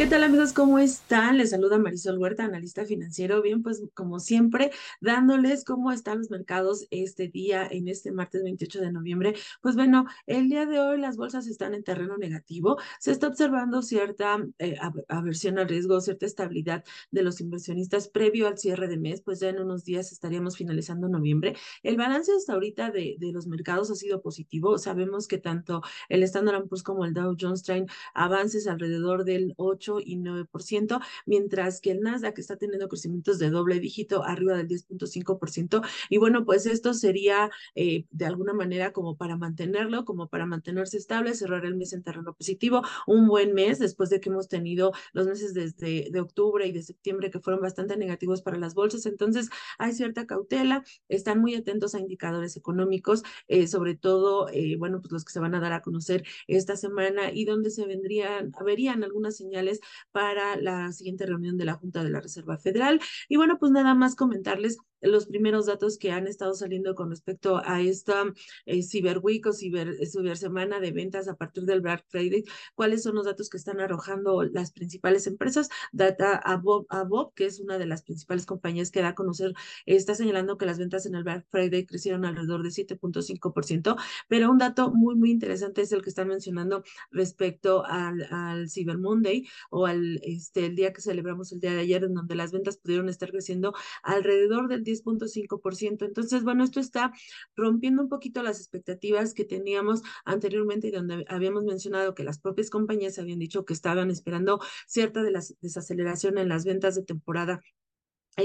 [0.00, 0.54] ¿Qué tal amigos?
[0.54, 1.36] ¿Cómo están?
[1.36, 3.42] Les saluda Marisol Huerta, analista financiero.
[3.42, 4.70] Bien, pues como siempre,
[5.02, 9.34] dándoles cómo están los mercados este día, en este martes 28 de noviembre.
[9.60, 12.78] Pues bueno, el día de hoy las bolsas están en terreno negativo.
[12.98, 14.78] Se está observando cierta eh,
[15.08, 19.50] aversión al riesgo, cierta estabilidad de los inversionistas previo al cierre de mes, pues ya
[19.50, 21.56] en unos días estaríamos finalizando noviembre.
[21.82, 24.78] El balance hasta ahorita de, los mercados ha sido positivo.
[24.78, 29.89] Sabemos que tanto el Standard Poor's como el Dow Jones traen avances alrededor del 8
[29.98, 35.84] y 9%, mientras que el Nasdaq está teniendo crecimientos de doble dígito arriba del 10.5%.
[36.08, 40.96] Y bueno, pues esto sería eh, de alguna manera como para mantenerlo, como para mantenerse
[40.96, 44.92] estable, cerrar el mes en terreno positivo, un buen mes después de que hemos tenido
[45.12, 49.06] los meses desde de octubre y de septiembre que fueron bastante negativos para las bolsas.
[49.06, 55.00] Entonces, hay cierta cautela, están muy atentos a indicadores económicos, eh, sobre todo, eh, bueno,
[55.00, 58.52] pues los que se van a dar a conocer esta semana y donde se vendrían,
[58.64, 59.79] verían algunas señales
[60.12, 63.00] para la siguiente reunión de la Junta de la Reserva Federal.
[63.28, 67.60] Y bueno, pues nada más comentarles los primeros datos que han estado saliendo con respecto
[67.64, 68.24] a esta
[68.66, 68.80] eh,
[69.22, 72.44] Week o Cyber Semana de ventas a partir del Black Friday.
[72.74, 75.68] ¿Cuáles son los datos que están arrojando las principales empresas?
[75.92, 79.54] Data Abob, Abob, que es una de las principales compañías que da a conocer,
[79.86, 83.96] está señalando que las ventas en el Black Friday crecieron alrededor de 7.5%,
[84.28, 88.98] pero un dato muy, muy interesante es el que están mencionando respecto al, al Cyber
[88.98, 92.52] Monday o al este, el día que celebramos el día de ayer, en donde las
[92.52, 96.04] ventas pudieron estar creciendo alrededor del 10.5%.
[96.04, 97.12] Entonces, bueno, esto está
[97.56, 102.70] rompiendo un poquito las expectativas que teníamos anteriormente y donde habíamos mencionado que las propias
[102.70, 105.22] compañías habían dicho que estaban esperando cierta
[105.60, 107.60] desaceleración en las ventas de temporada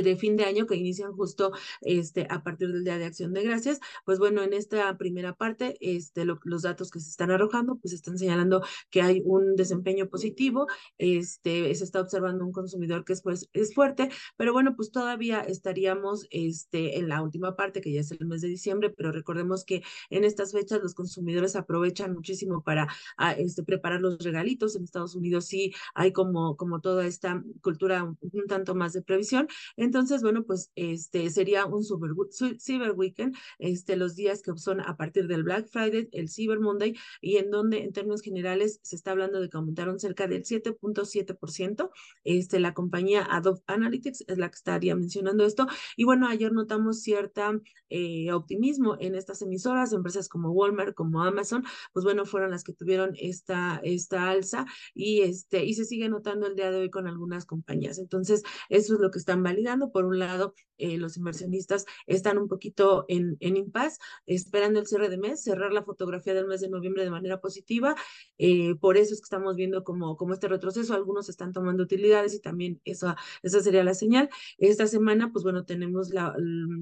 [0.01, 1.51] de fin de año que inician justo
[1.81, 5.77] este a partir del Día de Acción de Gracias, pues bueno, en esta primera parte,
[5.79, 10.67] este los datos que se están arrojando, pues están señalando que hay un desempeño positivo,
[10.97, 15.41] este se está observando un consumidor que es pues es fuerte, pero bueno, pues todavía
[15.41, 19.66] estaríamos este en la última parte que ya es el mes de diciembre, pero recordemos
[19.66, 24.83] que en estas fechas los consumidores aprovechan muchísimo para a, este preparar los regalitos, en
[24.83, 29.47] Estados Unidos sí hay como como toda esta cultura un, un tanto más de previsión
[29.85, 32.12] entonces, bueno, pues este sería un super,
[32.59, 36.96] Cyber Weekend, este, los días que son a partir del Black Friday, el Cyber Monday,
[37.22, 41.90] y en donde en términos generales se está hablando de que aumentaron cerca del 7.7%.
[42.24, 45.68] Este, la compañía Adobe Analytics es la que estaría mencionando esto.
[45.95, 47.59] Y bueno, ayer notamos cierta
[47.90, 51.63] eh, optimismo en estas emisoras, empresas como Walmart, como Amazon,
[51.94, 56.47] pues bueno, fueron las que tuvieron esta, esta alza y, este, y se sigue notando
[56.47, 58.00] el día de hoy con algunas compañías.
[58.00, 62.47] Entonces, eso es lo que están validando por un lado, eh, los inversionistas están un
[62.47, 66.69] poquito en, en impas, esperando el cierre de mes, cerrar la fotografía del mes de
[66.69, 67.95] noviembre de manera positiva.
[68.37, 70.93] Eh, por eso es que estamos viendo como, como este retroceso.
[70.93, 74.29] Algunos están tomando utilidades y también esa, esa sería la señal.
[74.57, 76.35] Esta semana, pues bueno, tenemos la,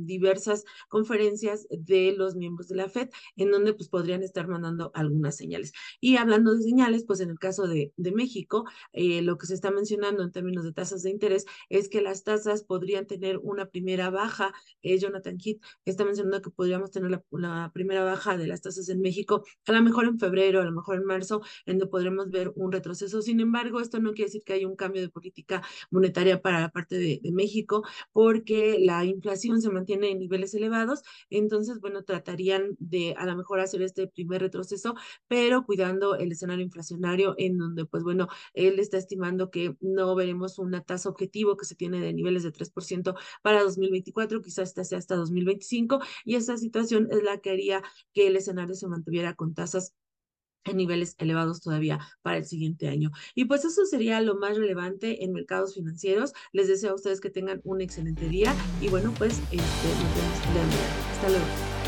[0.05, 5.35] diversas conferencias de los miembros de la FED en donde pues podrían estar mandando algunas
[5.35, 5.73] señales.
[5.99, 9.53] Y hablando de señales, pues en el caso de, de México, eh, lo que se
[9.53, 13.67] está mencionando en términos de tasas de interés es que las tasas podrían tener una
[13.67, 14.51] primera baja.
[14.81, 18.99] Eh, Jonathan Kidd está mencionando que podríamos tener la, primera baja de las tasas en
[18.99, 22.51] México, a lo mejor en febrero, a lo mejor en marzo, en donde podremos ver
[22.55, 23.21] un retroceso.
[23.21, 26.69] Sin embargo, esto no quiere decir que haya un cambio de política monetaria para la
[26.69, 31.03] parte de, de México, porque la inflación se mantiene en niveles elevados.
[31.29, 34.95] Entonces, bueno, tratarían de a lo mejor hacer este primer retroceso,
[35.27, 40.57] pero cuidando el escenario inflacionario en donde, pues bueno, él está estimando que no veremos
[40.57, 42.62] una tasa objetivo que se tiene de niveles de 3%
[43.41, 47.81] para 2024, quizás esta sea hasta 2025, y esta situación es la que haría
[48.13, 49.93] que el escenario se mantuviera con tasas
[50.65, 53.11] en niveles elevados todavía para el siguiente año.
[53.35, 56.33] Y pues eso sería lo más relevante en mercados financieros.
[56.51, 60.75] Les deseo a ustedes que tengan un excelente día y bueno, pues este, nos vemos.
[61.11, 61.82] Hasta luego.